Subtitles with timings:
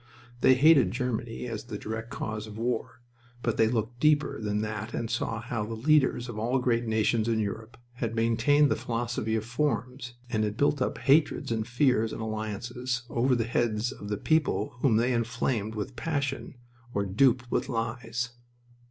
[0.39, 3.01] They hated Germany as the direct cause of war,
[3.43, 7.27] but they looked deeper than that and saw how the leaders of all great nations
[7.27, 12.11] in Europe had maintained the philosophy of forms and had built up hatreds and fears
[12.11, 16.55] and alliances over the heads of the peoples whom they inflamed with passion
[16.95, 18.31] or duped with lies.